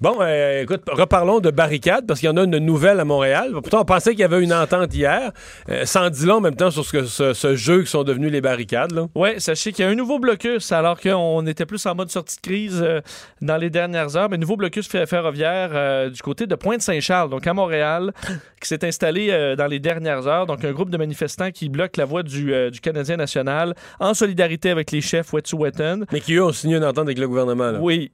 Bon, 0.00 0.16
euh, 0.20 0.62
écoute, 0.62 0.82
reparlons 0.88 1.38
de 1.38 1.52
barricades 1.52 2.04
parce 2.04 2.18
qu'il 2.18 2.28
y 2.28 2.32
en 2.32 2.36
a 2.36 2.42
une 2.42 2.58
nouvelle 2.58 2.98
à 2.98 3.04
Montréal. 3.04 3.52
Pourtant, 3.52 3.82
on 3.82 3.84
pensait 3.84 4.10
qu'il 4.10 4.18
y 4.18 4.24
avait 4.24 4.42
une 4.42 4.52
entente 4.52 4.92
hier. 4.92 5.30
Euh, 5.68 5.84
sans 5.84 6.10
dire 6.10 6.26
long 6.26 6.34
en 6.38 6.40
même 6.40 6.56
temps 6.56 6.72
sur 6.72 6.84
ce, 6.84 6.90
que, 6.90 7.04
ce, 7.04 7.54
jeu 7.54 7.82
qui 7.82 7.86
sont 7.88 8.02
devenus 8.02 8.32
les 8.32 8.40
barricades. 8.40 8.92
Oui, 9.14 9.40
sachez 9.40 9.70
qu'il 9.70 9.84
y 9.84 9.88
a 9.88 9.90
un 9.92 9.94
nouveau 9.94 10.18
blocus 10.18 10.72
alors 10.72 11.00
qu'on 11.00 11.46
était 11.46 11.64
plus 11.64 11.86
en 11.86 11.94
mode 11.94 12.10
sortie 12.10 12.38
de 12.38 12.40
crise 12.40 12.82
euh, 12.82 13.02
dans 13.40 13.56
les 13.56 13.70
dernières 13.70 14.16
heures. 14.16 14.28
Mais 14.28 14.36
nouveau 14.36 14.56
blocus 14.56 14.88
ferroviaire 14.88 16.10
du 16.10 16.20
côté 16.22 16.48
de 16.48 16.56
Pointe-Saint-Charles, 16.56 17.30
donc 17.30 17.46
à 17.46 17.54
Montréal, 17.54 18.12
qui 18.60 18.66
s'est 18.66 18.84
installé 18.84 19.54
dans 19.56 19.68
les 19.68 19.78
dernières 19.78 20.26
heures. 20.26 20.46
Donc 20.46 20.64
un 20.64 20.72
groupe 20.72 20.90
de 20.90 20.96
manifestants 20.96 21.52
qui 21.52 21.68
bloque 21.68 21.96
la 21.98 22.04
voie 22.04 22.24
du, 22.24 22.52
du 22.72 22.80
Canadien 22.80 23.16
national 23.16 23.76
en 24.00 24.12
solidarité 24.12 24.70
avec 24.70 24.90
les 24.90 25.00
chefs 25.00 25.32
Wet'suwet'en. 25.32 26.00
Mais 26.10 26.18
qui 26.18 26.34
eux 26.34 26.44
ont 26.44 26.52
signé 26.52 26.78
une 26.78 26.84
entente 26.84 27.06
avec 27.06 27.18
le 27.18 27.28
gouvernement. 27.28 27.70
Là. 27.70 27.78
Oui, 27.80 28.10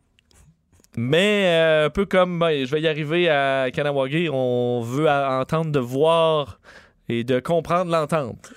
mais 0.99 1.45
euh, 1.46 1.87
un 1.87 1.91
peu 1.91 2.07
comme 2.07 2.41
ben, 2.41 2.65
je 2.65 2.71
vais 2.71 2.80
y 2.80 2.89
arriver 2.89 3.29
à 3.29 3.70
Kanawagi, 3.73 4.29
on 4.33 4.80
veut 4.80 5.09
entendre 5.09 5.71
de 5.71 5.79
voir 5.79 6.61
et 7.09 7.23
de 7.23 7.38
comprendre 7.38 7.91
l'entente. 7.91 8.52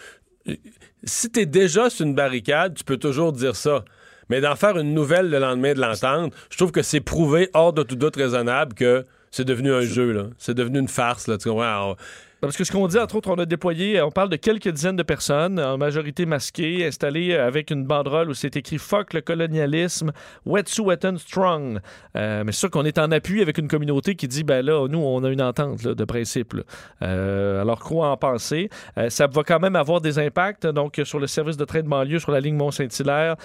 Si 1.04 1.31
tu 1.31 1.41
es 1.41 1.45
déjà 1.45 1.90
sur 1.91 2.05
une 2.05 2.16
barricade, 2.16 2.73
tu 2.73 2.84
peux 2.84 2.98
toujours 2.98 3.31
dire 3.31 3.55
ça. 3.55 3.86
Mais 4.30 4.41
d'en 4.41 4.55
faire 4.55 4.77
une 4.77 4.94
nouvelle 4.94 5.30
le 5.30 5.38
lendemain 5.38 5.73
de 5.73 5.81
l'entente, 5.81 6.34
je 6.50 6.58
trouve 6.58 6.72
que 6.72 6.81
c'est 6.81 7.00
prouvé 7.00 7.50
hors 7.54 7.73
de 7.73 7.84
tout 7.84 7.95
doute 7.95 8.16
raisonnable 8.16 8.73
que 8.73 9.05
c'est 9.30 9.45
devenu 9.45 9.72
un 9.72 9.81
jeu. 9.81 10.31
C'est 10.38 10.55
devenu 10.55 10.80
une 10.80 10.88
farce. 10.88 11.28
Là, 11.28 11.38
tu 11.38 11.50
comprends? 11.50 11.95
Parce 12.41 12.58
que 12.58 12.63
ce 12.63 12.72
qu'on 12.72 12.88
dit, 12.88 12.98
entre 12.98 13.18
autres, 13.18 13.30
on 13.30 13.38
a 13.38 13.45
déployé, 13.45 14.02
on 14.02 14.09
parle 14.09 14.30
de 14.30 14.36
quelques 14.36 14.68
dizaines 14.68 14.95
de 14.95 15.04
personnes, 15.04 15.59
en 15.59 15.77
majorité 15.77 16.26
masquées, 16.26 16.88
installées 16.88 17.36
avec 17.36 17.70
une 17.70 17.86
banderole 17.86 18.31
où 18.31 18.34
c'est 18.34 18.55
écrit 18.55 18.80
Fuck 18.80 19.14
le 19.14 19.22
colonialisme, 19.22 20.12
Wet'suwet'en 20.48 21.17
Strong. 21.20 21.80
Euh, 22.17 22.44
mais 22.44 22.52
c'est 22.52 22.62
sûr 22.62 22.72
qu'on 22.72 22.84
est 22.84 22.98
en 22.98 23.12
appui 23.12 23.44
avec 23.44 23.59
une 23.59 23.67
communauté 23.67 24.16
qui 24.16 24.27
dit, 24.27 24.44
ben 24.44 24.66
là, 24.66 24.88
nous, 24.88 24.98
on 24.98 25.23
a 25.23 25.30
une 25.30 25.44
entente 25.44 25.84
de 25.84 26.04
principe. 26.04 26.55
Euh, 27.03 27.62
alors, 27.62 27.80
quoi 27.80 28.09
en 28.09 28.17
penser? 28.17 28.72
Euh, 28.97 29.12
ça 29.12 29.28
va 29.28 29.44
quand 29.44 29.59
même 29.59 29.75
avoir 29.75 30.02
des 30.02 30.17
impacts, 30.17 30.66
donc, 30.66 31.00
sur 31.03 31.19
le 31.19 31.28
service 31.28 31.58
de 31.58 31.66
train 31.66 31.84
de 31.84 31.88
banlieue 31.88 32.17
sur 32.17 32.31
la 32.31 32.39
ligne 32.39 32.56
Mont-Saint-Hilaire. 32.56 33.36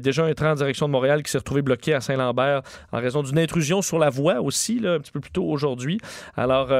déjà 0.00 0.24
un 0.24 0.34
train 0.34 0.50
en 0.50 0.56
direction 0.56 0.88
de 0.88 0.92
Montréal 0.92 1.22
qui 1.22 1.30
s'est 1.30 1.38
retrouvé 1.38 1.62
bloqué 1.62 1.94
à 1.94 2.00
Saint-Lambert 2.00 2.62
en 2.90 2.98
raison 2.98 3.22
d'une 3.22 3.38
intrusion 3.38 3.82
sur 3.82 4.00
la 4.00 4.10
voie 4.10 4.40
aussi, 4.40 4.80
là, 4.80 4.94
un 4.94 4.98
petit 4.98 5.12
peu 5.12 5.20
plus 5.20 5.30
tôt 5.30 5.44
aujourd'hui. 5.44 6.00
Alors, 6.36 6.72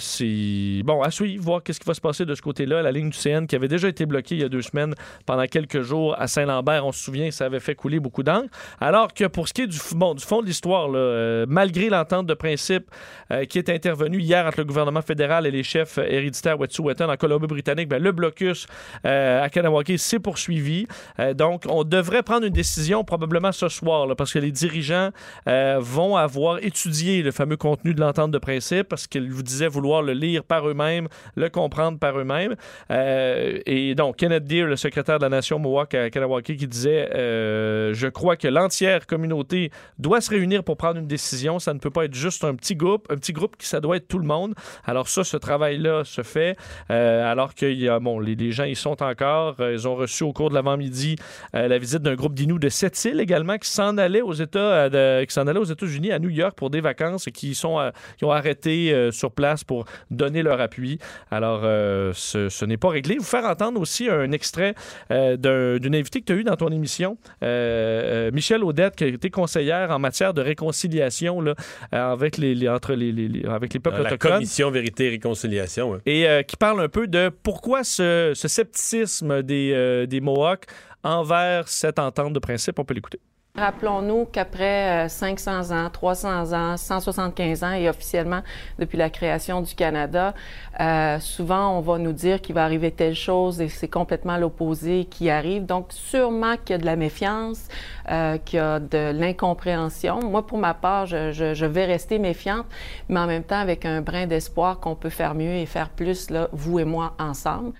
c'est 0.00 0.79
bon, 0.82 1.02
à 1.02 1.10
suivre, 1.10 1.42
voir 1.42 1.62
qu'est-ce 1.62 1.80
qui 1.80 1.86
va 1.86 1.94
se 1.94 2.00
passer 2.00 2.24
de 2.24 2.34
ce 2.34 2.42
côté-là. 2.42 2.82
La 2.82 2.92
ligne 2.92 3.10
du 3.10 3.18
CN 3.18 3.46
qui 3.46 3.56
avait 3.56 3.68
déjà 3.68 3.88
été 3.88 4.06
bloquée 4.06 4.36
il 4.36 4.40
y 4.40 4.44
a 4.44 4.48
deux 4.48 4.62
semaines 4.62 4.94
pendant 5.26 5.46
quelques 5.46 5.82
jours 5.82 6.14
à 6.18 6.26
Saint-Lambert, 6.26 6.86
on 6.86 6.92
se 6.92 7.02
souvient, 7.02 7.30
ça 7.30 7.46
avait 7.46 7.60
fait 7.60 7.74
couler 7.74 8.00
beaucoup 8.00 8.22
d'encre. 8.22 8.48
Alors 8.80 9.12
que 9.12 9.26
pour 9.26 9.48
ce 9.48 9.52
qui 9.52 9.62
est 9.62 9.66
du, 9.66 9.78
du 9.78 10.24
fond 10.24 10.40
de 10.40 10.46
l'histoire, 10.46 10.90
euh, 10.94 11.46
malgré 11.48 11.88
l'entente 11.88 12.26
de 12.26 12.34
principe 12.34 12.90
euh, 13.32 13.44
qui 13.44 13.58
est 13.58 13.68
intervenue 13.68 14.18
hier 14.18 14.46
entre 14.46 14.58
le 14.58 14.64
gouvernement 14.64 15.02
fédéral 15.02 15.46
et 15.46 15.50
les 15.50 15.62
chefs 15.62 15.98
héréditaires 15.98 16.58
Wet'suwet'en 16.58 17.08
en 17.08 17.16
Colombie-Britannique, 17.16 17.88
ben, 17.88 18.02
le 18.02 18.12
blocus 18.12 18.66
euh, 19.04 19.42
à 19.42 19.48
Kanawaki 19.48 19.98
s'est 19.98 20.18
poursuivi. 20.18 20.86
donc, 21.34 21.64
on 21.68 21.84
devrait 21.84 22.22
prendre 22.22 22.46
une 22.46 22.52
décision 22.52 23.04
probablement 23.04 23.52
ce 23.52 23.68
soir, 23.68 24.06
parce 24.16 24.32
que 24.32 24.38
les 24.38 24.52
dirigeants 24.52 25.10
vont 25.46 26.16
avoir 26.16 26.58
étudié 26.62 27.22
le 27.22 27.30
fameux 27.30 27.56
contenu 27.56 27.94
de 27.94 28.00
l'entente 28.00 28.30
de 28.30 28.38
principe, 28.38 28.88
parce 28.88 29.06
qu'ils 29.06 29.30
vous 29.30 29.42
disaient 29.42 29.68
vouloir 29.68 30.02
le 30.02 30.12
lire 30.12 30.44
par 30.44 30.69
eux-mêmes, 30.70 31.08
le 31.36 31.48
comprendre 31.48 31.98
par 31.98 32.18
eux-mêmes. 32.18 32.56
Euh, 32.90 33.58
et 33.66 33.94
donc, 33.94 34.16
Kenneth 34.16 34.44
Deere, 34.44 34.66
le 34.66 34.76
secrétaire 34.76 35.18
de 35.18 35.24
la 35.24 35.28
Nation 35.28 35.58
Mohawk 35.58 35.94
à 35.94 36.10
qui 36.10 36.66
disait 36.66 37.08
euh, 37.14 37.92
Je 37.94 38.06
crois 38.08 38.36
que 38.36 38.48
l'entière 38.48 39.06
communauté 39.06 39.70
doit 39.98 40.20
se 40.20 40.30
réunir 40.30 40.64
pour 40.64 40.76
prendre 40.76 40.98
une 40.98 41.06
décision. 41.06 41.58
Ça 41.58 41.74
ne 41.74 41.78
peut 41.78 41.90
pas 41.90 42.04
être 42.04 42.14
juste 42.14 42.44
un 42.44 42.54
petit 42.54 42.74
groupe. 42.74 43.06
Un 43.10 43.16
petit 43.16 43.32
groupe 43.32 43.56
qui, 43.56 43.66
ça 43.66 43.80
doit 43.80 43.96
être 43.96 44.08
tout 44.08 44.18
le 44.18 44.26
monde. 44.26 44.54
Alors, 44.84 45.08
ça, 45.08 45.24
ce 45.24 45.36
travail-là 45.36 46.04
se 46.04 46.22
fait. 46.22 46.56
Euh, 46.90 47.30
alors 47.30 47.54
que 47.54 47.66
y 47.66 47.88
bon, 48.00 48.20
les, 48.20 48.52
gens, 48.52 48.64
ils 48.64 48.76
sont 48.76 49.02
encore. 49.02 49.56
ils 49.60 49.86
ont 49.86 49.94
reçu 49.94 50.24
au 50.24 50.32
cours 50.32 50.50
de 50.50 50.54
l'avant-midi 50.54 51.16
la 51.52 51.78
visite 51.78 52.02
d'un 52.02 52.14
groupe 52.14 52.34
d'Inuits 52.34 52.58
de 52.58 52.68
sept 52.68 53.04
îles 53.04 53.20
également 53.20 53.58
qui 53.58 53.68
s'en 53.68 53.98
allait 53.98 54.22
aux 54.22 54.32
États, 54.32 54.88
qui 55.24 55.32
s'en 55.32 55.46
allait 55.46 55.58
aux 55.58 55.64
États-Unis, 55.64 56.12
à 56.12 56.18
New 56.18 56.28
York 56.28 56.56
pour 56.56 56.70
des 56.70 56.80
vacances 56.80 57.26
et 57.26 57.32
qui 57.32 57.54
sont, 57.54 57.90
qui 58.18 58.24
ont 58.24 58.32
arrêté 58.32 59.10
sur 59.12 59.32
place 59.32 59.64
pour 59.64 59.84
donner 60.10 60.42
leur 60.42 60.59
appui. 60.60 60.98
Alors, 61.30 61.62
euh, 61.64 62.12
ce, 62.14 62.64
n'est 62.64 62.76
pas 62.76 62.90
réglé. 62.90 63.16
Vous 63.16 63.24
faire 63.24 63.44
entendre 63.44 63.80
aussi 63.80 64.08
un 64.08 64.32
extrait 64.32 64.74
euh, 65.10 65.78
d'une 65.78 65.94
invitée 65.94 66.20
que 66.20 66.26
tu 66.26 66.32
as 66.32 66.36
eue 66.36 66.44
dans 66.44 66.56
ton 66.56 66.70
émission, 66.70 67.16
euh, 67.42 68.30
Michel 68.32 68.64
Audette, 68.64 68.96
qui 68.96 69.04
a 69.04 69.06
été 69.08 69.30
conseillère 69.30 69.90
en 69.90 69.98
matière 69.98 70.34
de 70.34 70.42
réconciliation 70.42 71.40
là, 71.40 71.54
avec, 71.92 72.38
les, 72.38 72.68
entre 72.68 72.94
les, 72.94 73.42
avec 73.46 73.74
les 73.74 73.80
peuples 73.80 74.02
la 74.02 74.08
autochtones. 74.08 74.30
La 74.30 74.36
commission 74.36 74.70
Vérité 74.70 75.06
et 75.06 75.10
Réconciliation. 75.10 76.00
Et 76.06 76.26
qui 76.46 76.56
parle 76.56 76.80
un 76.80 76.88
peu 76.88 77.06
de 77.06 77.30
pourquoi 77.42 77.84
ce, 77.84 78.32
ce 78.34 78.48
scepticisme 78.48 79.42
des, 79.42 80.06
des 80.06 80.20
Mohawks 80.20 80.66
envers 81.02 81.68
cette 81.68 81.98
entente 81.98 82.32
de 82.32 82.38
principe. 82.38 82.78
On 82.78 82.84
peut 82.84 82.94
l'écouter. 82.94 83.20
Rappelons-nous 83.56 84.26
qu'après 84.26 85.08
500 85.08 85.72
euh, 85.72 85.86
ans, 85.86 85.90
300 85.90 86.52
ans, 86.52 86.76
175 86.76 87.64
ans 87.64 87.72
et 87.72 87.88
officiellement 87.88 88.42
depuis 88.78 88.96
la 88.96 89.10
création 89.10 89.60
du 89.60 89.74
Canada, 89.74 90.34
euh, 90.78 91.18
souvent 91.18 91.76
on 91.76 91.80
va 91.80 91.98
nous 91.98 92.12
dire 92.12 92.40
qu'il 92.40 92.54
va 92.54 92.62
arriver 92.62 92.92
telle 92.92 93.16
chose 93.16 93.60
et 93.60 93.68
c'est 93.68 93.88
complètement 93.88 94.36
l'opposé 94.36 95.04
qui 95.04 95.30
arrive. 95.30 95.66
Donc 95.66 95.86
sûrement 95.90 96.56
qu'il 96.58 96.74
y 96.74 96.74
a 96.74 96.78
de 96.78 96.86
la 96.86 96.94
méfiance, 96.94 97.66
euh, 98.08 98.38
qu'il 98.38 98.58
y 98.58 98.62
a 98.62 98.78
de 98.78 99.10
l'incompréhension. 99.10 100.20
Moi, 100.20 100.46
pour 100.46 100.58
ma 100.58 100.72
part, 100.72 101.06
je, 101.06 101.32
je, 101.32 101.66
vais 101.66 101.86
rester 101.86 102.20
méfiante, 102.20 102.66
mais 103.08 103.18
en 103.18 103.26
même 103.26 103.44
temps 103.44 103.58
avec 103.58 103.84
un 103.84 104.00
brin 104.00 104.28
d'espoir 104.28 104.78
qu'on 104.78 104.94
peut 104.94 105.10
faire 105.10 105.34
mieux 105.34 105.54
et 105.54 105.66
faire 105.66 105.88
plus, 105.90 106.30
là, 106.30 106.48
vous 106.52 106.78
et 106.78 106.84
moi, 106.84 107.14
ensemble. 107.18 107.72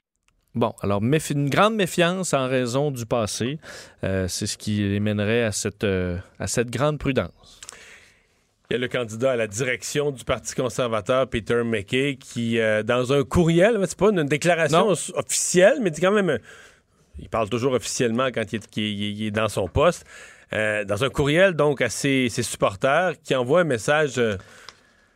Bon, 0.57 0.75
alors 0.83 1.01
une 1.01 1.49
grande 1.49 1.77
méfiance 1.77 2.35
en 2.35 2.49
raison 2.49 2.91
du 2.91 3.07
passé, 3.07 3.59
euh, 4.03 4.27
c'est 4.27 4.49
ce 4.49 4.59
qui 4.59 4.79
les 4.79 4.99
mènerait 4.99 5.45
à 5.45 5.53
cette, 5.53 5.85
euh, 5.85 6.19
à 6.41 6.49
cette 6.49 6.71
grande 6.71 6.99
prudence. 6.99 7.61
Il 8.69 8.75
y 8.75 8.77
a 8.77 8.79
le 8.81 8.89
candidat 8.89 9.33
à 9.33 9.37
la 9.37 9.47
direction 9.47 10.11
du 10.11 10.25
Parti 10.25 10.57
conservateur, 10.57 11.29
Peter 11.29 11.63
McKay, 11.65 12.17
qui, 12.19 12.59
euh, 12.59 12.83
dans 12.83 13.13
un 13.13 13.23
courriel, 13.23 13.79
c'est 13.87 13.99
pas 13.99 14.11
une 14.11 14.25
déclaration 14.25 14.89
officielle, 15.15 15.79
mais 15.81 15.93
quand 15.93 16.13
même, 16.13 16.39
il 17.21 17.29
parle 17.29 17.49
toujours 17.49 17.73
officiellement 17.73 18.29
quand 18.35 18.53
il 18.53 19.27
est, 19.27 19.31
dans 19.31 19.49
son 19.49 19.69
poste, 19.69 20.05
dans 20.53 21.05
un 21.05 21.11
courriel 21.11 21.55
donc 21.55 21.81
à 21.81 21.89
ses 21.89 22.29
supporters, 22.29 23.15
qui 23.23 23.37
envoie 23.37 23.61
un 23.61 23.65
message 23.65 24.21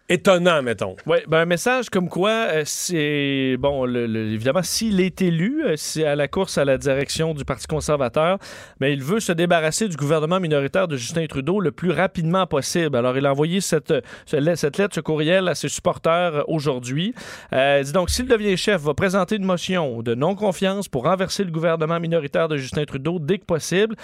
étonnant, 0.09 0.63
mettons. 0.63 0.97
Oui, 1.07 1.19
ben 1.29 1.39
un 1.39 1.45
message 1.47 1.89
comme 1.89 2.09
quoi, 2.09 2.31
euh, 2.31 2.63
c'est. 2.67 3.57
Bon, 3.59 3.87
évidemment, 3.87 4.63
s'il 4.63 5.01
est 5.01 5.23
élu, 5.23 5.65
euh, 5.65 5.75
c'est 5.77 6.05
à 6.05 6.15
la 6.15 6.29
course 6.29 6.59
à 6.59 6.65
la 6.65 6.77
direction 6.77 7.33
du 7.33 7.45
Parti 7.45 7.67
conservateur, 7.67 8.39
mais 8.81 8.93
il 8.93 9.03
veut 9.03 9.21
se 9.21 9.33
débarrasser 9.33 9.89
du 9.89 9.97
gouvernement 9.97 10.41
minoritaire 10.41 10.89
de 10.89 10.97
Justin 10.97 11.27
Trudeau 11.27 11.61
le 11.61 11.73
plus 11.73 11.91
rapidement 11.91 12.47
possible. 12.47 12.97
Alors, 12.97 13.17
il 13.17 13.25
a 13.25 13.31
envoyé 13.31 13.61
cette, 13.61 13.95
cette 14.27 14.77
lettre, 14.79 14.95
ce 14.95 15.01
courriel 15.01 15.49
à 15.49 15.55
ses 15.55 15.69
supporters 15.69 16.45
aujourd'hui. 16.49 17.15
Euh, 17.53 17.83
dit 17.83 17.93
donc, 17.93 18.11
s'il 18.11 18.27
devient 18.27 18.57
chef, 18.57 18.83
va 18.83 18.95
présenter 18.95 19.37
une 19.37 19.45
motion 19.45 20.03
de 20.03 20.15
non-confiance 20.15 20.89
pour 20.89 21.05
renverser 21.05 21.45
le 21.45 21.51
gouvernement 21.51 21.99
minoritaire 21.99 22.49
de 22.49 22.57
Justin 22.57 22.85
Trudeau 22.85 23.19
dès 23.19 23.39
que 23.39 23.45
possible, 23.45 23.97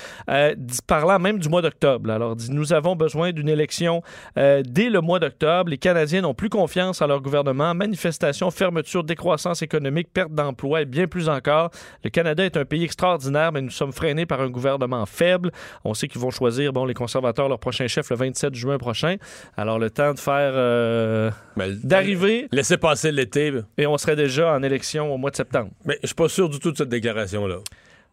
parlant 0.86 1.18
même 1.18 1.38
du 1.38 1.48
mois 1.48 1.62
d'octobre. 1.62 2.10
Alors, 2.10 2.36
dit, 2.36 2.50
nous 2.50 2.72
avons 2.72 2.96
besoin 2.96 3.32
d'une 3.32 3.48
élection 3.48 4.02
dès 4.36 4.88
le 4.88 5.00
mois 5.00 5.18
d'octobre. 5.18 5.70
Les 5.70 5.78
Canadiens 5.90 6.20
n'ont 6.20 6.34
plus 6.34 6.50
confiance 6.50 7.02
en 7.02 7.08
leur 7.08 7.20
gouvernement. 7.20 7.74
Manifestations, 7.74 8.52
fermeture, 8.52 9.02
décroissance 9.02 9.60
économique, 9.60 10.06
perte 10.12 10.32
d'emplois 10.32 10.82
et 10.82 10.84
bien 10.84 11.08
plus 11.08 11.28
encore. 11.28 11.70
Le 12.04 12.10
Canada 12.10 12.44
est 12.44 12.56
un 12.56 12.64
pays 12.64 12.84
extraordinaire, 12.84 13.50
mais 13.50 13.60
nous 13.60 13.70
sommes 13.70 13.90
freinés 13.90 14.24
par 14.24 14.40
un 14.40 14.50
gouvernement 14.50 15.04
faible. 15.04 15.50
On 15.82 15.92
sait 15.92 16.06
qu'ils 16.06 16.20
vont 16.20 16.30
choisir, 16.30 16.72
bon, 16.72 16.84
les 16.84 16.94
conservateurs, 16.94 17.48
leur 17.48 17.58
prochain 17.58 17.88
chef 17.88 18.08
le 18.10 18.14
27 18.14 18.54
juin 18.54 18.78
prochain. 18.78 19.16
Alors, 19.56 19.80
le 19.80 19.90
temps 19.90 20.14
de 20.14 20.20
faire. 20.20 20.52
Euh, 20.54 21.32
ben, 21.56 21.76
d'arriver. 21.82 22.46
Laissez 22.52 22.76
passer 22.76 23.10
l'été. 23.10 23.52
Et 23.76 23.88
on 23.88 23.98
serait 23.98 24.14
déjà 24.14 24.54
en 24.54 24.62
élection 24.62 25.12
au 25.12 25.18
mois 25.18 25.32
de 25.32 25.36
septembre. 25.36 25.72
Mais 25.84 25.98
je 26.02 26.06
suis 26.06 26.14
pas 26.14 26.28
sûr 26.28 26.48
du 26.48 26.60
tout 26.60 26.70
de 26.70 26.76
cette 26.76 26.88
déclaration-là. 26.88 27.56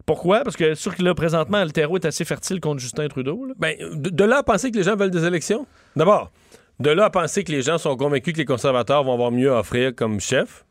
Pourquoi? 0.07 0.39
Parce 0.39 0.55
que 0.55 0.73
sûr 0.73 0.95
que 0.95 1.03
là, 1.03 1.13
présentement, 1.13 1.63
le 1.63 1.69
terreau 1.69 1.97
est 1.97 2.05
assez 2.05 2.25
fertile 2.25 2.59
contre 2.59 2.79
Justin 2.79 3.07
Trudeau. 3.07 3.49
Ben, 3.59 3.77
de, 3.77 4.09
de, 4.09 4.23
là 4.23 4.37
à 4.37 4.43
penser 4.43 4.71
que 4.71 4.77
les 4.77 4.83
gens 4.83 4.95
veulent 4.95 5.11
des 5.11 5.25
élections? 5.25 5.67
D'abord, 5.95 6.31
de 6.79 6.89
là 6.89 7.05
à 7.05 7.09
penser 7.09 7.43
que 7.43 7.51
les 7.51 7.61
gens 7.61 7.77
sont 7.77 7.95
convaincus 7.97 8.33
que 8.33 8.39
les 8.39 8.45
conservateurs 8.45 9.03
vont 9.03 9.13
avoir 9.13 9.31
mieux 9.31 9.51
à 9.51 9.59
offrir 9.59 9.95
comme 9.95 10.19
chef, 10.19 10.65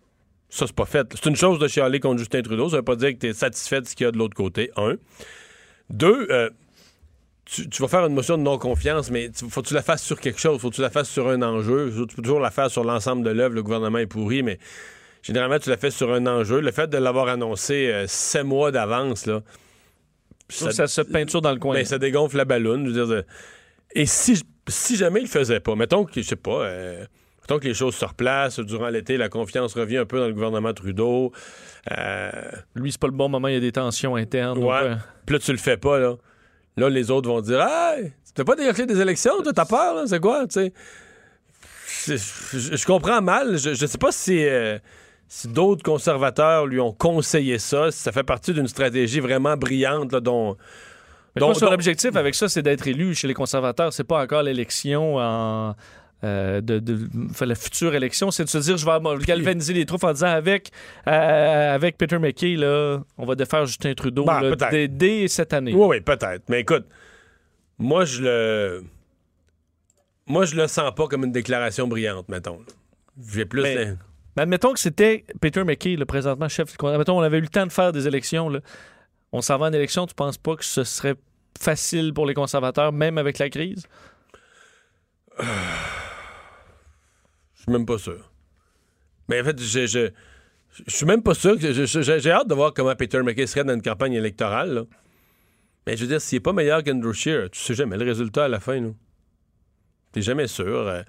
ça, 0.48 0.66
c'est 0.66 0.76
pas 0.76 0.84
fait. 0.84 1.06
C'est 1.14 1.26
une 1.28 1.36
chose 1.36 1.58
de 1.58 1.66
chialer 1.66 2.00
contre 2.00 2.18
Justin 2.18 2.42
Trudeau. 2.42 2.68
Ça 2.68 2.76
veut 2.76 2.82
pas 2.82 2.96
dire 2.96 3.12
que 3.12 3.18
tu 3.18 3.26
es 3.28 3.32
satisfait 3.32 3.80
de 3.80 3.86
ce 3.86 3.96
qu'il 3.96 4.04
y 4.04 4.08
a 4.08 4.12
de 4.12 4.18
l'autre 4.18 4.36
côté, 4.36 4.70
un. 4.76 4.94
Deux, 5.90 6.28
euh, 6.30 6.50
tu, 7.44 7.66
vas 7.80 7.88
faire 7.88 8.06
une 8.06 8.14
motion 8.14 8.38
de 8.38 8.42
non-confiance, 8.42 9.10
mais 9.10 9.30
faut 9.48 9.62
que 9.62 9.68
tu 9.68 9.74
la 9.74 9.82
fasses 9.82 10.02
sur 10.02 10.20
quelque 10.20 10.40
chose. 10.40 10.60
Faut 10.60 10.70
que 10.70 10.76
tu 10.76 10.80
la 10.80 10.90
fasses 10.90 11.08
sur 11.08 11.28
un 11.28 11.42
enjeu. 11.42 11.92
Tu 12.08 12.16
peux 12.16 12.22
toujours 12.22 12.40
la 12.40 12.50
faire 12.50 12.70
sur 12.70 12.84
l'ensemble 12.84 13.24
de 13.24 13.30
l'œuvre. 13.30 13.54
Le 13.54 13.62
gouvernement 13.62 13.98
est 13.98 14.06
pourri, 14.06 14.42
mais 14.42 14.58
généralement, 15.22 15.58
tu 15.58 15.70
la 15.70 15.76
fais 15.76 15.90
sur 15.90 16.12
un 16.12 16.26
enjeu. 16.26 16.60
Le 16.60 16.70
fait 16.70 16.88
de 16.88 16.96
l'avoir 16.96 17.28
annoncé 17.28 17.88
euh, 17.88 18.06
sept 18.06 18.44
mois 18.44 18.70
d'avance, 18.70 19.26
là. 19.26 19.42
Ça, 20.48 20.86
se 20.86 21.00
peinture 21.00 21.42
dans 21.42 21.50
le 21.50 21.58
coin. 21.58 21.74
Ben, 21.74 21.84
ça 21.84 21.98
dégonfle 21.98 22.36
la 22.36 22.44
ballonne. 22.44 22.86
Je 22.86 23.00
veux 23.00 23.14
dire, 23.16 23.24
et 23.96 24.06
si 24.06 24.40
si 24.68 24.96
jamais 24.96 25.20
il 25.20 25.24
le 25.24 25.28
faisait 25.28 25.60
pas, 25.60 25.74
mettons 25.76 26.04
que, 26.04 26.20
je 26.20 26.26
sais 26.26 26.36
pas, 26.36 26.62
euh, 26.64 27.04
mettons 27.42 27.58
que 27.58 27.66
les 27.68 27.74
choses 27.74 27.94
se 27.94 28.04
replacent 28.04 28.60
durant 28.60 28.88
l'été, 28.88 29.16
la 29.16 29.28
confiance 29.28 29.74
revient 29.74 29.98
un 29.98 30.06
peu 30.06 30.18
dans 30.18 30.26
le 30.26 30.32
gouvernement 30.34 30.72
Trudeau. 30.74 31.32
Euh, 31.96 32.30
Lui, 32.74 32.90
c'est 32.92 33.00
pas 33.00 33.06
le 33.06 33.12
bon 33.12 33.28
moment, 33.28 33.48
il 33.48 33.54
y 33.54 33.56
a 33.56 33.60
des 33.60 33.72
tensions 33.72 34.16
internes. 34.16 34.58
Ouais. 34.58 34.74
euh, 34.82 34.94
Puis 35.24 35.34
là, 35.34 35.38
tu 35.38 35.52
le 35.52 35.58
fais 35.58 35.76
pas, 35.76 35.98
là. 35.98 36.14
Là, 36.76 36.88
les 36.90 37.10
autres 37.10 37.28
vont 37.28 37.40
dire 37.40 37.60
Hey, 37.60 38.06
tu 38.26 38.32
t'as 38.34 38.44
pas 38.44 38.54
déclenché 38.56 38.84
des 38.86 39.00
élections, 39.00 39.40
toi, 39.42 39.52
t'as 39.52 39.64
peur, 39.64 39.94
là, 39.94 40.02
c'est 40.06 40.20
quoi, 40.20 40.46
tu 40.46 40.54
sais? 40.60 40.72
C'est- 41.86 42.58
Je, 42.58 42.76
je 42.76 42.86
comprends 42.86 43.22
mal. 43.22 43.56
Je, 43.58 43.74
je 43.74 43.86
sais 43.86 43.98
pas 43.98 44.12
si, 44.12 44.44
euh, 44.46 44.78
si 45.28 45.48
d'autres 45.48 45.82
conservateurs 45.82 46.66
lui 46.66 46.80
ont 46.80 46.92
conseillé 46.92 47.58
ça, 47.58 47.90
si 47.90 47.98
ça 48.00 48.12
fait 48.12 48.22
partie 48.24 48.52
d'une 48.52 48.68
stratégie 48.68 49.20
vraiment 49.20 49.56
brillante, 49.56 50.12
là, 50.12 50.20
dont. 50.20 50.56
Son 51.38 51.52
dont- 51.52 51.72
objectif 51.72 52.16
avec 52.16 52.34
ça, 52.34 52.48
c'est 52.48 52.62
d'être 52.62 52.86
élu 52.86 53.14
chez 53.14 53.28
les 53.28 53.34
conservateurs. 53.34 53.92
C'est 53.92 54.04
pas 54.04 54.22
encore 54.22 54.42
l'élection 54.42 55.16
en. 55.16 55.74
euh, 56.24 56.60
de, 56.62 56.80
la 57.44 57.54
future 57.54 57.94
élection, 57.94 58.30
c'est 58.30 58.44
de 58.44 58.48
se 58.48 58.58
dire 58.58 58.76
je 58.78 58.86
vais 58.86 59.24
galvaniser 59.24 59.74
les 59.74 59.84
troupes 59.84 60.04
en 60.04 60.12
disant 60.12 60.28
avec, 60.28 60.70
euh, 61.06 61.74
avec 61.74 61.98
Peter 61.98 62.18
McKay, 62.18 62.56
là, 62.56 63.00
on 63.18 63.26
va 63.26 63.34
défaire 63.34 63.66
Justin 63.66 63.92
Trudeau 63.94 64.24
Ben, 64.24 64.40
là, 64.40 64.56
dès, 64.70 64.88
dès 64.88 65.28
cette 65.28 65.52
année. 65.52 65.74
Oui, 65.74 65.86
oui, 65.88 66.00
peut-être. 66.00 66.44
Mais 66.48 66.60
écoute, 66.60 66.86
moi, 67.78 68.04
je 68.06 68.22
le. 68.22 68.84
Moi, 70.26 70.44
je 70.44 70.56
le 70.56 70.66
sens 70.66 70.92
pas 70.94 71.06
comme 71.06 71.24
une 71.24 71.32
déclaration 71.32 71.86
brillante, 71.86 72.28
mettons. 72.28 72.58
J'ai 73.32 73.44
plus. 73.44 73.62
Mais- 73.62 73.94
admettons 74.36 74.72
que 74.72 74.80
c'était 74.80 75.24
Peter 75.40 75.64
McKay, 75.64 75.96
le 75.96 76.04
présentement 76.04 76.48
chef. 76.48 76.74
Admettons 76.82 77.18
on 77.18 77.22
avait 77.22 77.38
eu 77.38 77.42
le 77.42 77.48
temps 77.48 77.66
de 77.66 77.72
faire 77.72 77.92
des 77.92 78.06
élections. 78.08 78.48
là. 78.48 78.60
On 79.32 79.40
s'en 79.42 79.58
va 79.58 79.66
en 79.66 79.72
élection, 79.72 80.06
tu 80.06 80.14
penses 80.14 80.38
pas 80.38 80.56
que 80.56 80.64
ce 80.64 80.82
serait 80.84 81.14
facile 81.62 82.12
pour 82.14 82.26
les 82.26 82.34
conservateurs, 82.34 82.92
même 82.92 83.18
avec 83.18 83.38
la 83.38 83.50
crise? 83.50 83.86
Je 85.38 85.44
suis 87.62 87.72
même 87.72 87.86
pas 87.86 87.98
sûr. 87.98 88.30
Mais 89.28 89.40
en 89.40 89.44
fait, 89.44 89.60
je, 89.60 89.86
je, 89.86 90.10
suis 90.86 91.06
même 91.06 91.22
pas 91.22 91.34
sûr. 91.34 91.56
J'ai 91.58 92.30
hâte 92.30 92.48
de 92.48 92.54
voir 92.54 92.72
comment 92.72 92.94
Peter 92.94 93.22
McKay 93.22 93.46
serait 93.46 93.64
dans 93.64 93.74
une 93.74 93.82
campagne 93.82 94.12
électorale. 94.12 94.72
là. 94.74 94.82
Mais 95.86 95.96
je 95.96 96.02
veux 96.02 96.08
dire, 96.08 96.20
s'il 96.20 96.36
est 96.36 96.40
pas 96.40 96.52
meilleur 96.52 96.82
qu'Andrew 96.82 97.12
Scheer, 97.12 97.50
tu 97.50 97.60
sais 97.60 97.74
jamais 97.74 97.96
le 97.96 98.04
résultat 98.04 98.44
à 98.44 98.48
la 98.48 98.60
fin. 98.60 98.80
là. 98.80 98.88
T'es 100.12 100.22
jamais 100.22 100.46
sûr. 100.46 100.88
euh. 100.88 101.02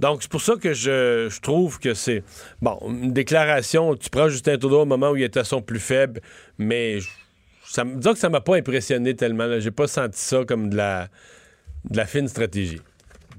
Donc, 0.00 0.22
c'est 0.22 0.30
pour 0.30 0.40
ça 0.40 0.56
que 0.56 0.72
je, 0.72 1.40
trouve 1.40 1.78
que 1.78 1.94
c'est. 1.94 2.22
Bon, 2.60 2.78
une 2.88 3.12
déclaration, 3.12 3.96
tu 3.96 4.08
prends 4.10 4.28
Justin 4.28 4.56
Trudeau 4.56 4.82
au 4.82 4.84
moment 4.84 5.10
où 5.10 5.16
il 5.16 5.22
était 5.22 5.40
à 5.40 5.44
son 5.44 5.62
plus 5.62 5.80
faible, 5.80 6.20
mais 6.58 6.98
ça, 7.64 7.84
disons 7.84 8.12
que 8.12 8.18
ça 8.18 8.28
m'a 8.28 8.40
pas 8.40 8.56
impressionné 8.56 9.14
tellement. 9.14 9.58
J'ai 9.60 9.70
pas 9.70 9.86
senti 9.86 10.18
ça 10.18 10.44
comme 10.44 10.70
de 10.70 10.76
la, 10.76 11.08
fine 12.06 12.28
stratégie. 12.28 12.80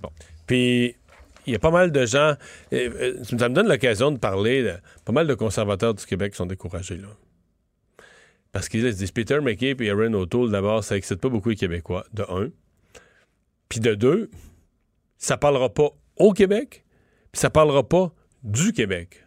Bon. 0.02 0.10
Puis, 0.48 0.96
il 1.46 1.54
y 1.54 1.56
a 1.56 1.60
pas 1.60 1.72
mal 1.72 1.92
de 1.92 2.06
gens. 2.06 2.36
euh, 2.74 3.24
ça 3.24 3.50
me 3.50 3.54
donne 3.54 3.68
l'occasion 3.68 4.12
de 4.12 4.18
parler 4.18 4.76
pas 5.06 5.12
mal 5.12 5.28
de 5.28 5.34
conservateurs 5.34 5.94
du 5.94 6.06
Québec 6.06 6.36
sont 6.36 6.46
découragés, 6.46 6.98
là. 6.98 7.10
Parce 8.52 8.70
qu'ils 8.70 8.84
se 8.84 8.98
disent 8.98 9.12
Peter 9.12 9.40
McKay 9.42 9.76
et 9.80 9.90
Aaron 9.90 10.14
O'Toole, 10.14 10.52
d'abord, 10.52 10.84
ça 10.84 10.96
excite 10.96 11.20
pas 11.20 11.30
beaucoup 11.30 11.50
les 11.50 11.56
Québécois, 11.56 12.06
de 12.14 12.24
un. 12.30 12.50
Puis 13.68 13.80
de 13.80 13.96
deux, 13.96 14.30
ça 15.18 15.38
parlera 15.38 15.74
pas 15.74 15.90
au 16.18 16.34
Québec, 16.34 16.86
puis 17.32 17.40
ça 17.40 17.50
parlera 17.50 17.82
pas 17.88 18.14
du 18.44 18.72
Québec. 18.72 19.26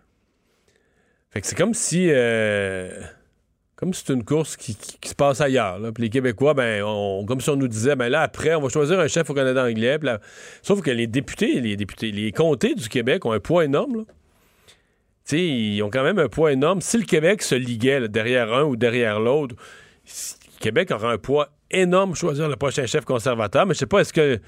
C'est 1.43 1.57
comme 1.57 1.75
si. 1.75 2.09
euh, 2.09 3.03
comme 3.76 3.93
c'est 3.93 4.12
une 4.12 4.25
course 4.25 4.56
qui, 4.56 4.73
se 4.73 5.14
passe 5.14 5.40
ailleurs. 5.43 5.78
Puis 5.94 6.05
les 6.05 6.11
Québécois, 6.11 6.55
ben, 6.55 6.82
comme 7.26 7.40
si 7.43 7.50
on 7.50 7.56
nous 7.56 7.69
disait, 7.69 7.94
ben 7.94 8.08
là, 8.08 8.23
après, 8.23 8.55
on 8.55 8.62
va 8.62 8.70
choisir 8.70 8.99
un 8.99 9.06
chef 9.06 9.28
au 9.28 9.34
Canada 9.34 9.64
anglais. 9.64 9.99
Sauf 10.62 10.81
que 10.81 10.90
les 10.90 11.06
députés, 11.06 11.61
les 11.61 11.76
députés, 11.76 12.11
les 12.11 12.32
comtés 12.32 12.75
du 12.75 12.88
Québec 12.88 13.26
ont 13.26 13.32
un 13.32 13.40
poids 13.40 13.67
énorme. 13.67 13.99
là. 13.99 14.02
Tu 15.26 15.37
sais, 15.37 15.44
ils 15.44 15.82
ont 15.82 15.90
quand 15.90 16.05
même 16.05 16.19
un 16.19 16.28
poids 16.28 16.52
énorme. 16.52 16.81
Si 16.81 16.96
le 16.96 17.05
Québec 17.05 17.43
se 17.43 17.55
liguait 17.55 18.08
derrière 18.08 18.52
un 18.52 18.62
ou 18.62 18.76
derrière 18.76 19.20
l'autre, 19.20 19.56
le 20.06 20.61
Québec 20.61 20.90
aura 20.90 21.12
un 21.12 21.19
poids 21.19 21.50
énorme 21.70 22.14
choisir 22.14 22.49
le 22.49 22.56
prochain 22.56 22.87
chef 22.87 23.05
conservateur. 23.05 23.67
Mais 23.67 23.75
je 23.75 23.81
sais 23.81 23.87
pas, 23.87 24.00
est-ce 24.00 24.12
que 24.12 24.40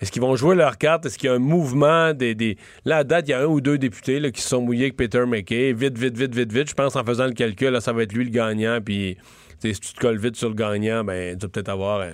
est-ce 0.00 0.10
qu'ils 0.12 0.22
vont 0.22 0.34
jouer 0.36 0.54
leur 0.56 0.76
carte? 0.78 1.06
Est-ce 1.06 1.16
qu'il 1.18 1.28
y 1.28 1.32
a 1.32 1.34
un 1.34 1.38
mouvement 1.38 2.12
des, 2.12 2.34
des- 2.34 2.56
Là, 2.84 2.98
à 2.98 3.04
date, 3.04 3.26
il 3.28 3.30
y 3.30 3.34
a 3.34 3.40
un 3.40 3.46
ou 3.46 3.60
deux 3.60 3.78
députés 3.78 4.20
là, 4.20 4.30
qui 4.30 4.40
se 4.42 4.48
sont 4.48 4.60
mouillés 4.60 4.84
avec 4.86 4.96
Peter 4.96 5.24
McKay. 5.26 5.72
Vite, 5.72 5.96
vite, 5.96 6.16
vite, 6.16 6.34
vite, 6.34 6.52
vite. 6.52 6.68
Je 6.68 6.74
pense 6.74 6.96
en 6.96 7.04
faisant 7.04 7.26
le 7.26 7.32
calcul, 7.32 7.68
là, 7.70 7.80
ça 7.80 7.92
va 7.92 8.02
être 8.02 8.12
lui 8.12 8.24
le 8.24 8.30
gagnant. 8.30 8.80
Puis 8.84 9.16
si 9.60 9.72
tu 9.80 9.92
te 9.94 10.00
colles 10.00 10.18
vite 10.18 10.36
sur 10.36 10.48
le 10.48 10.54
gagnant, 10.54 11.04
ben, 11.04 11.38
tu 11.38 11.46
vas 11.46 11.50
peut-être 11.50 11.68
avoir 11.68 12.00
un, 12.02 12.10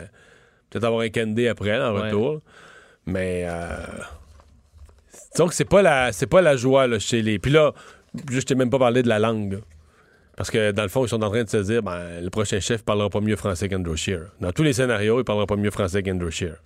peut-être 0.71 0.85
avoir 0.85 1.01
un 1.03 1.09
candy 1.09 1.49
après, 1.49 1.79
là, 1.79 1.91
en 1.91 1.95
Ouais. 1.97 2.03
retour. 2.09 2.41
Mais 3.07 3.45
euh, 3.49 3.77
disons 5.33 5.49
que 5.49 5.55
c'est 5.55 5.65
pas 5.65 5.83
la 5.83 6.13
c'est 6.13 6.27
pas 6.27 6.43
la 6.43 6.57
joie 6.57 6.87
là, 6.87 6.99
chez 6.99 7.23
les. 7.23 7.39
Puis 7.39 7.51
là, 7.51 7.73
je 8.31 8.41
t'ai 8.41 8.55
même 8.55 8.71
pas 8.71 8.79
parlé 8.79 9.03
de 9.03 9.09
la 9.09 9.19
langue. 9.19 9.55
là. 9.55 9.59
Parce 10.37 10.51
que 10.51 10.71
dans 10.73 10.83
le 10.83 10.89
fond, 10.89 11.05
ils 11.05 11.09
sont 11.09 11.23
en 11.23 11.29
train 11.31 11.45
de 11.45 11.49
se 11.49 11.57
dire 11.59 11.83
ben, 11.83 12.21
le 12.23 12.31
prochain 12.31 12.61
chef 12.61 12.83
parlera 12.83 13.11
pas 13.11 13.21
mieux 13.21 13.37
français 13.37 13.69
qu'Andrew 13.69 13.97
Scheer. 13.97 14.27
Dans 14.41 14.53
tous 14.53 14.63
les 14.63 14.73
scénarios, 14.73 15.19
il 15.21 15.25
parlera 15.25 15.47
pas 15.47 15.57
mieux 15.57 15.71
français 15.71 16.03
qu'Andrew 16.03 16.31
Scheer. 16.31 16.57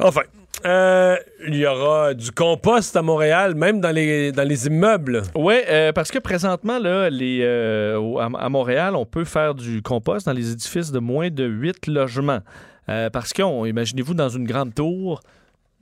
Enfin, 0.00 0.22
euh, 0.64 1.16
il 1.46 1.54
y 1.54 1.66
aura 1.66 2.14
du 2.14 2.32
compost 2.32 2.96
à 2.96 3.02
Montréal, 3.02 3.54
même 3.54 3.80
dans 3.80 3.94
les, 3.94 4.66
immeubles. 4.66 5.22
Oui, 5.34 5.54
parce 5.94 6.10
que 6.10 6.18
présentement, 6.18 6.78
euh, 6.82 8.16
à, 8.18 8.48
Montréal, 8.48 8.96
on 8.96 9.06
peut 9.06 9.24
faire 9.24 9.54
du 9.54 9.82
compost 9.82 10.26
dans 10.26 10.32
les 10.32 10.52
édifices 10.52 10.90
de 10.90 10.98
moins 10.98 11.30
de 11.30 11.44
8 11.44 11.86
logements. 11.86 12.40
Euh, 12.88 13.10
parce 13.10 13.32
que, 13.32 13.66
imaginez-vous, 13.66 14.14
dans 14.14 14.28
une 14.28 14.46
grande 14.46 14.74
tour, 14.74 15.20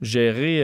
gérer 0.01 0.61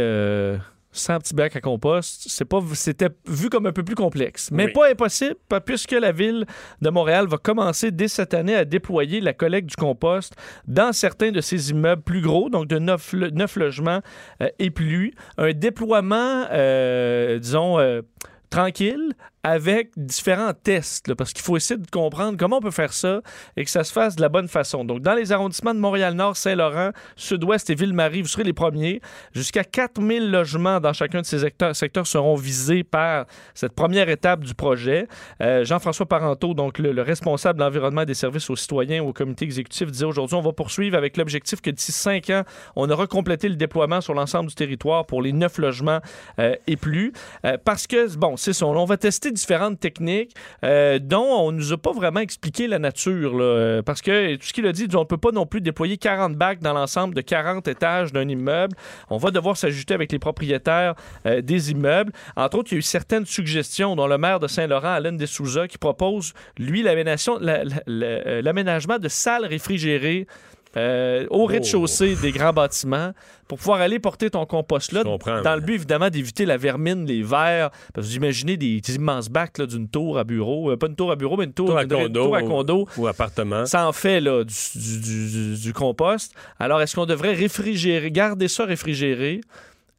100 0.94 1.20
petits 1.20 1.34
bacs 1.36 1.56
à 1.56 1.62
compost, 1.62 2.26
c'est 2.28 2.46
pas, 2.46 2.62
c'était 2.74 3.10
vu 3.28 3.50
comme 3.50 3.66
un 3.66 3.72
peu 3.72 3.84
plus 3.84 3.96
complexe. 3.96 4.50
Mais 4.52 4.66
Oui. 4.66 4.72
pas 4.72 4.90
impossible, 4.92 5.36
puisque 5.66 5.92
la 5.92 6.12
ville 6.12 6.46
de 6.82 6.90
Montréal 6.90 7.28
va 7.28 7.38
commencer 7.38 7.92
dès 7.92 8.08
cette 8.08 8.34
année 8.34 8.56
à 8.56 8.64
déployer 8.66 9.20
la 9.20 9.34
collecte 9.34 9.70
du 9.70 9.76
compost 9.76 10.34
dans 10.68 10.94
certains 10.94 11.32
de 11.32 11.42
ses 11.42 11.72
immeubles 11.72 12.04
plus 12.04 12.22
gros, 12.22 12.50
donc 12.50 12.68
de 12.68 12.80
9, 12.80 13.56
logements 13.58 14.02
euh, 14.42 14.48
et 14.60 14.70
plus. 14.70 15.14
Un 15.38 15.52
déploiement, 15.52 16.46
euh, 16.52 17.40
disons, 17.40 17.80
euh, 17.80 18.02
tranquille 18.50 19.14
avec 19.44 19.90
différents 19.98 20.54
tests, 20.54 21.14
parce 21.14 21.34
qu'il 21.34 21.44
faut 21.44 21.58
essayer 21.58 21.78
de 21.78 21.90
comprendre 21.90 22.38
comment 22.38 22.58
on 22.58 22.62
peut 22.62 22.72
faire 22.72 22.94
ça 22.94 23.22
et 23.58 23.66
que 23.66 23.70
ça 23.70 23.84
se 23.84 23.92
fasse 23.92 24.16
de 24.16 24.22
la 24.22 24.30
bonne 24.30 24.48
façon. 24.48 24.86
Donc, 24.86 25.02
dans 25.02 25.14
les 25.14 25.34
arrondissements 25.34 25.74
de 25.74 25.80
Montréal-Nord, 25.80 26.38
Saint-Laurent, 26.38 26.92
Sud-Ouest 27.18 27.70
et 27.70 27.76
Ville-Marie, 27.76 28.22
vous 28.22 28.30
serez 28.30 28.46
les 28.46 28.54
premiers. 28.54 29.02
Jusqu'à 29.34 29.66
4000 29.66 30.32
logements 30.32 30.80
dans 30.80 30.94
chacun 30.94 31.22
de 31.22 31.26
ces 31.26 31.40
secteurs, 31.40 32.08
seront 32.08 32.36
visés 32.36 32.84
par 32.84 33.26
cette 33.54 33.74
première 33.74 34.10
étape 34.10 34.42
du 34.44 34.54
projet. 34.54 35.08
Euh, 35.42 35.64
Jean-François 35.66 36.06
Parenteau, 36.06 36.54
donc 36.54 36.80
le, 36.80 36.92
le 36.92 37.02
responsable 37.02 37.60
de 37.60 37.64
l'environnement 37.64 38.02
et 38.02 38.06
des 38.06 38.14
services 38.14 38.50
aux 38.50 38.56
citoyens 38.56 39.04
au 39.04 39.14
comité 39.14 39.46
exécutif, 39.46 39.92
disait 39.92 40.06
aujourd'hui, 40.06 40.36
on 40.36 40.42
va 40.42 40.54
poursuivre 40.54 40.98
avec 40.98 41.18
l'objectif 41.18 41.62
que 41.62 41.70
d'ici 41.70 41.92
cinq 41.92 42.30
ans, 42.30 42.44
on 42.76 42.90
aura 42.90 43.08
complété 43.08 43.50
le 43.50 43.56
déploiement 43.56 44.02
sur 44.02 44.14
l'ensemble 44.14 44.50
du 44.50 44.56
territoire 44.56 45.06
pour 45.06 45.22
les 45.22 45.34
neuf 45.34 45.58
logements 45.58 46.00
euh, 46.40 46.56
et 46.68 46.78
plus. 46.78 47.14
Euh, 47.46 47.58
parce 47.64 47.88
que, 47.88 48.16
bon, 48.16 48.38
c'est 48.38 48.54
ça, 48.54 48.66
on 48.66 48.86
va 48.86 48.98
tester 48.98 49.33
différentes 49.34 49.80
techniques 49.80 50.36
euh, 50.64 51.00
dont 51.00 51.26
on 51.26 51.52
nous 51.52 51.74
a 51.74 51.78
pas 51.78 51.92
vraiment 51.92 52.20
expliqué 52.22 52.68
la 52.68 52.80
nature. 52.80 53.84
parce 53.86 54.02
que 54.02 54.36
tout 54.36 54.48
ce 54.48 54.54
qu'il 54.54 54.66
a 54.66 54.72
dit, 54.72 54.88
on 54.94 55.00
ne 55.00 55.06
peut 55.06 55.18
pas 55.18 55.32
non 55.32 55.46
plus 55.46 55.62
déployer 55.62 55.98
40 55.98 56.36
bacs 56.36 56.60
dans 56.60 56.74
l'ensemble 56.74 57.16
de 57.16 57.22
40 57.22 57.68
étages 57.68 58.12
d'un 58.12 58.28
immeuble. 58.28 58.76
On 59.10 59.18
va 59.18 59.32
devoir 59.32 59.58
s'ajuster 59.58 59.94
avec 59.94 60.12
les 60.12 60.20
propriétaires 60.20 60.96
euh, 61.26 61.42
des 61.42 61.72
immeubles. 61.72 62.12
Entre 62.36 62.58
autres, 62.58 62.72
il 62.72 62.76
y 62.76 62.78
a 62.78 62.80
eu 62.80 62.84
certaines 62.84 63.26
suggestions, 63.26 63.96
dont 63.96 64.08
le 64.08 64.18
maire 64.18 64.40
de 64.40 64.48
Saint-Laurent, 64.48 64.94
Alain 64.94 65.14
Dessouza, 65.14 65.68
qui 65.68 65.78
propose, 65.78 66.34
lui, 66.58 66.84
euh, 66.86 68.42
l'aménagement 68.42 69.00
de 69.00 69.08
salles 69.08 69.46
réfrigérées 69.46 70.28
euh, 70.76 71.26
au 71.30 71.46
rez-de-chaussée 71.46 72.16
des 72.16 72.32
grands 72.32 72.54
bâtiments 72.54 73.12
pour 73.48 73.58
pouvoir 73.60 73.80
aller 73.82 74.00
porter 74.00 74.30
ton 74.30 74.46
compost 74.46 74.92
là, 74.92 75.04
dans 75.44 75.56
le 75.56 75.62
but 75.62 75.76
évidemment 75.76 76.10
d'éviter 76.10 76.46
la 76.46 76.58
vermine, 76.58 77.06
les 77.06 77.22
vers. 77.22 77.70
Parce 77.94 78.08
que 78.08 78.12
vous 78.12 78.16
imaginez 78.18 78.58
des, 78.58 78.82
des 78.82 78.96
immenses 78.96 79.30
bacs 79.30 79.58
là, 79.60 79.66
d'une 79.68 79.88
tour 79.88 80.18
à 80.18 80.24
bureau, 80.24 80.72
Euh, 80.72 80.78
pas 80.78 80.88
une 80.88 80.96
tour 80.96 81.12
à 81.12 81.16
bureau, 81.16 81.38
mais 81.38 81.44
une 81.46 81.54
tour, 81.54 81.68
Tour 81.68 81.78
à 81.78 81.84
une 81.84 81.90
condo. 81.90 82.24
tour 82.26 82.36
à 82.36 82.42
condo. 82.42 82.88
Ou 82.98 83.08
appartement. 83.08 83.66
Ça 83.66 83.88
en 83.88 83.92
fait 83.92 84.20
là, 84.20 84.44
du, 84.44 84.54
du- 84.76 85.00
du- 85.02 85.30
du- 85.56 85.62
du 85.62 85.74
compost. 85.74 86.34
Alors, 86.60 86.82
est-ce 86.82 86.96
qu'on 86.96 87.06
devrait 87.06 87.34
réfrigérer, 87.34 88.10
garder 88.12 88.48
ça 88.48 88.66
réfrigéré? 88.66 89.42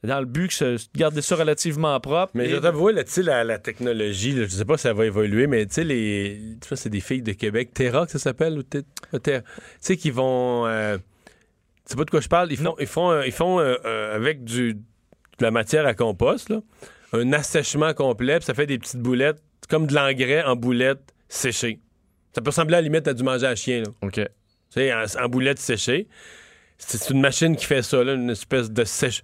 Dans 0.07 0.21
le 0.21 0.27
but 0.27 0.49
que 0.49 0.55
ce- 0.55 0.87
garder 0.95 1.23
ça 1.23 1.37
relativement 1.37 1.99
propre? 2.01 2.33
Mais 2.35 2.47
Et- 2.47 2.51
je 2.51 2.57
t'avoue, 2.57 2.89
là, 2.91 3.05
tu 3.05 3.11
sais, 3.11 3.23
la, 3.23 3.43
la 3.45 3.59
technologie, 3.59 4.33
là, 4.33 4.45
je 4.45 4.49
sais 4.51 4.65
pas 4.65 4.77
si 4.77 4.83
ça 4.83 4.93
va 4.93 5.07
évoluer, 5.07 5.47
mais 5.47 5.67
tu 5.67 5.75
sais, 5.75 5.85
les. 5.85 6.39
Tu 6.61 6.69
vois, 6.69 6.77
c'est 6.77 6.91
des 6.91 7.01
filles 7.01 7.23
de 7.23 7.33
Québec. 7.33 7.71
Terra, 7.75 8.05
que 8.07 8.13
ça 8.13 8.19
s'appelle, 8.19 8.59
ou. 8.59 8.63
Tu 8.63 8.83
sais, 9.81 9.97
qui 9.97 10.11
vont. 10.11 10.67
euh, 10.67 10.97
tu 10.99 11.03
sais 11.87 11.97
pas 11.97 12.05
de 12.05 12.11
quoi 12.11 12.21
je 12.21 12.29
parle? 12.29 12.51
Ils 12.53 12.57
font, 12.59 12.75
ils 12.81 12.87
font, 12.87 13.11
euh, 13.11 13.27
ils 13.27 13.33
font 13.33 13.61
euh, 13.61 13.77
euh, 13.85 14.15
avec 14.17 14.43
du, 14.45 14.75
de 14.75 14.81
la 15.41 15.51
matière 15.51 15.87
à 15.87 15.95
compost, 15.95 16.49
là, 16.49 16.61
un 17.13 17.33
assèchement 17.33 17.93
complet, 17.95 18.37
puis 18.39 18.47
ça 18.47 18.55
fait 18.55 18.67
des 18.67 18.79
petites 18.79 19.01
boulettes, 19.01 19.43
comme 19.69 19.87
de 19.87 19.95
l'engrais 19.95 20.43
en 20.45 20.57
boulettes 20.57 21.13
séchées. 21.29 21.81
Ça 22.35 22.41
peut 22.41 22.51
ressembler 22.51 22.75
à 22.77 22.81
la 22.81 22.89
limite 22.89 23.07
à 23.07 23.15
du 23.15 23.23
manger 23.23 23.47
à 23.47 23.55
chien, 23.55 23.83
là. 23.83 23.91
OK. 24.03 24.15
Tu 24.15 24.23
sais, 24.71 24.93
en, 24.93 25.05
en 25.25 25.29
boulettes 25.29 25.59
séchées. 25.61 26.09
c'est 26.79 27.11
une 27.11 27.21
machine 27.21 27.55
qui 27.55 27.65
fait 27.67 27.83
ça, 27.83 28.03
là, 28.03 28.15
une 28.15 28.31
espèce 28.31 28.71
de 28.71 28.85
sèche. 28.85 29.23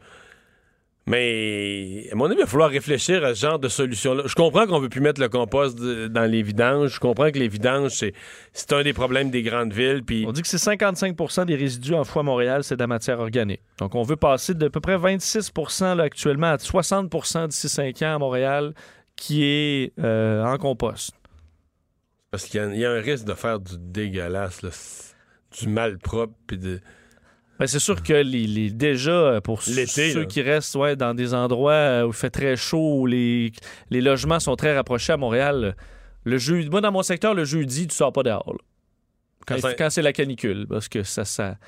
Mais, 1.10 2.06
à 2.12 2.14
mon 2.14 2.26
avis, 2.26 2.36
il 2.36 2.40
va 2.42 2.46
falloir 2.46 2.70
réfléchir 2.70 3.24
à 3.24 3.34
ce 3.34 3.40
genre 3.40 3.58
de 3.58 3.66
solution-là. 3.66 4.22
Je 4.26 4.34
comprends 4.36 4.68
qu'on 4.68 4.78
veut 4.78 4.88
plus 4.88 5.00
mettre 5.00 5.20
le 5.20 5.28
compost 5.28 5.76
dans 5.76 6.30
les 6.30 6.40
vidanges. 6.40 6.94
Je 6.94 7.00
comprends 7.00 7.32
que 7.32 7.38
les 7.40 7.48
vidanges, 7.48 8.04
c'est 8.52 8.72
un 8.72 8.84
des 8.84 8.92
problèmes 8.92 9.28
des 9.28 9.42
grandes 9.42 9.72
villes. 9.72 10.04
Puis... 10.04 10.24
On 10.28 10.30
dit 10.30 10.40
que 10.40 10.46
c'est 10.46 10.56
55% 10.56 11.46
des 11.46 11.56
résidus 11.56 11.94
en 11.94 12.02
à 12.02 12.22
Montréal, 12.22 12.62
c'est 12.62 12.76
de 12.76 12.80
la 12.80 12.86
matière 12.86 13.18
organique. 13.18 13.60
Donc, 13.78 13.96
on 13.96 14.04
veut 14.04 14.14
passer 14.14 14.54
de 14.54 14.66
à 14.66 14.70
peu 14.70 14.78
près 14.78 14.96
26 14.96 15.50
là, 15.80 16.04
actuellement 16.04 16.52
à 16.52 16.56
60% 16.58 17.48
d'ici 17.48 17.68
5 17.68 18.02
ans 18.02 18.14
à 18.14 18.18
Montréal 18.18 18.72
qui 19.16 19.42
est 19.42 19.92
euh, 19.98 20.44
en 20.44 20.58
compost. 20.58 21.12
Parce 22.30 22.44
qu'il 22.44 22.60
y, 22.76 22.84
a 22.84 22.90
un 22.90 23.00
risque 23.00 23.24
de 23.24 23.34
faire 23.34 23.58
du 23.58 23.74
dégueulasse, 23.76 25.16
du 25.60 25.66
malpropre, 25.66 26.34
puis 26.46 26.56
de 26.56 26.80
ben, 27.60 27.66
c'est 27.66 27.78
sûr 27.78 28.02
que 28.02 28.14
les, 28.14 28.70
déjà, 28.70 29.10
euh, 29.10 29.40
pour 29.42 29.62
ceux 29.62 30.24
qui 30.24 30.40
restent 30.40 30.74
ouais, 30.76 30.96
dans 30.96 31.12
des 31.12 31.34
endroits 31.34 31.72
euh, 31.72 32.04
où 32.04 32.08
il 32.08 32.14
fait 32.14 32.30
très 32.30 32.56
chaud, 32.56 33.00
où 33.00 33.06
les, 33.06 33.52
les 33.90 34.00
logements 34.00 34.40
sont 34.40 34.56
très 34.56 34.74
rapprochés 34.74 35.12
à 35.12 35.18
Montréal, 35.18 35.76
le 36.24 36.38
jeudi, 36.38 36.70
moi, 36.70 36.80
dans 36.80 36.90
mon 36.90 37.02
secteur, 37.02 37.34
le 37.34 37.44
jeudi, 37.44 37.86
tu 37.86 37.94
sors 37.94 38.14
pas 38.14 38.22
dehors. 38.22 38.56
Quand, 39.46 39.90
c'est 39.90 40.00
la 40.00 40.14
canicule, 40.14 40.66
parce 40.68 40.88
que 40.88 41.02
ça, 41.02 41.26
ça 41.26 41.58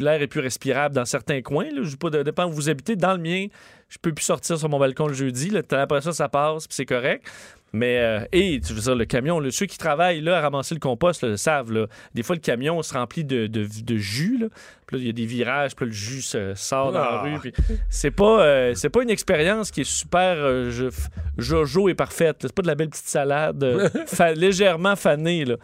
l'air 0.00 0.20
est 0.20 0.26
plus 0.26 0.40
respirable 0.40 0.96
dans 0.96 1.04
certains 1.04 1.40
coins. 1.40 1.70
Là. 1.70 1.82
Je 1.84 1.94
pas, 1.94 2.10
dépend 2.10 2.46
où 2.46 2.52
vous 2.52 2.68
habitez. 2.68 2.96
Dans 2.96 3.12
le 3.12 3.20
mien, 3.20 3.46
je 3.88 3.98
peux 3.98 4.12
plus 4.12 4.24
sortir 4.24 4.58
sur 4.58 4.68
mon 4.68 4.78
balcon 4.78 5.06
le 5.06 5.14
jeudi. 5.14 5.50
Là. 5.50 5.62
Après 5.70 6.00
ça, 6.00 6.12
ça 6.12 6.28
passe, 6.28 6.66
puis 6.66 6.74
c'est 6.74 6.86
correct. 6.86 7.26
Mais, 7.72 7.98
euh, 7.98 8.20
et, 8.32 8.60
tu 8.60 8.72
veux 8.72 8.80
dire, 8.80 8.94
le 8.94 9.04
camion, 9.04 9.42
ceux 9.50 9.66
qui 9.66 9.76
travaillent 9.76 10.22
là 10.22 10.38
à 10.38 10.40
ramasser 10.40 10.74
le 10.74 10.80
compost 10.80 11.22
le 11.22 11.36
savent. 11.36 11.72
Là, 11.72 11.86
des 12.14 12.22
fois, 12.22 12.34
le 12.34 12.40
camion 12.40 12.80
se 12.82 12.94
remplit 12.94 13.24
de, 13.24 13.46
de, 13.46 13.96
jus. 13.96 14.38
Là. 14.38 14.46
Puis 14.86 14.96
là, 14.96 15.02
il 15.02 15.06
y 15.06 15.10
a 15.10 15.12
des 15.12 15.26
virages, 15.26 15.74
puis 15.76 15.86
le 15.86 15.92
jus 15.92 16.22
sort 16.54 16.92
dans 16.92 17.00
la 17.00 17.22
ah. 17.22 17.38
rue. 17.38 17.52
c'est 17.90 18.10
pas, 18.10 18.42
euh, 18.42 18.74
c'est 18.74 18.88
pas 18.88 19.02
une 19.02 19.10
expérience 19.10 19.70
qui 19.70 19.82
est 19.82 19.90
super 19.90 20.36
euh, 20.38 20.90
jojo 21.36 21.88
et 21.88 21.94
parfaite. 21.94 22.38
C'est 22.42 22.54
pas 22.54 22.62
de 22.62 22.68
la 22.68 22.76
belle 22.76 22.88
petite 22.88 23.08
salade 23.08 23.62
légèrement 24.36 24.96
fanée. 24.96 25.44
Là. 25.44 25.56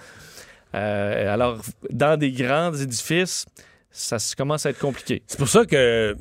alors, 0.74 1.62
dans 1.90 2.18
des 2.18 2.32
grands 2.32 2.74
édifices, 2.74 3.46
ça 3.90 4.18
commence 4.36 4.66
à 4.66 4.70
être 4.70 4.78
compliqué. 4.78 5.22
C'est 5.26 5.38
pour 5.38 5.48
ça 5.48 5.64
que. 5.64 6.14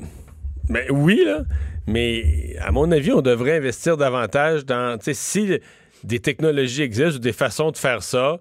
Ben 0.69 0.85
oui, 0.89 1.23
là. 1.25 1.43
Mais 1.87 2.55
à 2.59 2.71
mon 2.71 2.91
avis, 2.91 3.11
on 3.11 3.21
devrait 3.21 3.57
investir 3.57 3.97
davantage 3.97 4.65
dans. 4.65 4.97
Si 5.01 5.59
des 6.03 6.19
technologies 6.19 6.83
existent 6.83 7.17
ou 7.17 7.19
des 7.19 7.33
façons 7.33 7.71
de 7.71 7.77
faire 7.77 8.01
ça 8.01 8.39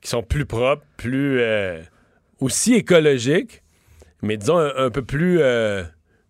qui 0.00 0.10
sont 0.10 0.22
plus 0.22 0.46
propres, 0.46 0.84
plus. 0.96 1.40
Euh, 1.40 1.80
aussi 2.42 2.74
écologiques, 2.74 3.62
mais 4.20 4.36
disons 4.36 4.58
un, 4.58 4.90
peu 4.90 5.02
plus 5.02 5.40
euh, 5.40 5.82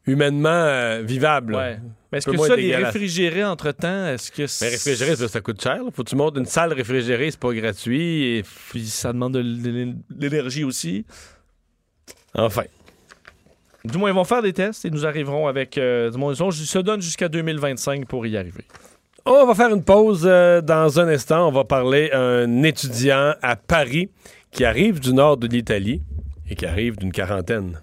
humainement 0.06 0.48
euh, 0.50 1.02
vivables. 1.02 1.54
Ouais. 1.54 1.78
Mais 2.10 2.18
est-ce 2.18 2.30
que 2.30 2.36
ça, 2.36 2.56
les 2.56 2.76
réfrigérer 2.76 3.42
entre-temps, 3.42 4.06
est-ce 4.08 4.30
que... 4.30 4.42
Mais 4.42 5.28
ça, 5.28 5.40
coûte 5.40 5.62
cher. 5.62 5.80
Faut 5.94 6.04
que 6.04 6.10
tu 6.10 6.16
montes 6.16 6.36
une 6.36 6.44
salle 6.44 6.74
réfrigérée, 6.74 7.30
c'est 7.30 7.40
pas 7.40 7.54
gratuit. 7.54 8.36
Et... 8.36 8.42
Puis 8.70 8.86
ça 8.86 9.14
demande 9.14 9.32
de 9.32 9.96
l'énergie 10.18 10.64
aussi. 10.64 11.06
Enfin. 12.34 12.64
Du 13.84 13.98
moins, 13.98 14.10
ils 14.10 14.14
vont 14.14 14.24
faire 14.24 14.42
des 14.42 14.52
tests 14.52 14.84
et 14.84 14.90
nous 14.90 15.04
arriverons 15.04 15.48
avec. 15.48 15.76
Euh, 15.76 16.10
du 16.10 16.18
moins, 16.18 16.34
ils 16.34 16.52
se 16.52 16.78
donnent 16.78 17.02
jusqu'à 17.02 17.28
2025 17.28 18.06
pour 18.06 18.26
y 18.26 18.36
arriver. 18.36 18.64
On 19.24 19.46
va 19.46 19.54
faire 19.54 19.72
une 19.72 19.84
pause 19.84 20.24
euh, 20.24 20.60
dans 20.60 20.98
un 20.98 21.08
instant. 21.08 21.48
On 21.48 21.52
va 21.52 21.64
parler 21.64 22.10
à 22.10 22.20
un 22.20 22.62
étudiant 22.62 23.34
à 23.42 23.56
Paris 23.56 24.08
qui 24.50 24.64
arrive 24.64 25.00
du 25.00 25.12
nord 25.12 25.36
de 25.36 25.46
l'Italie 25.46 26.02
et 26.48 26.54
qui 26.54 26.66
arrive 26.66 26.96
d'une 26.96 27.12
quarantaine. 27.12 27.80